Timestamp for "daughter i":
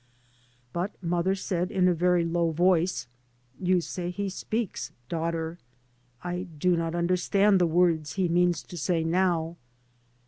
5.09-6.47